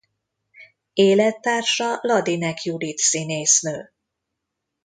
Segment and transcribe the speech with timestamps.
[0.93, 3.91] Élettársa Ladinek Judit színésznő.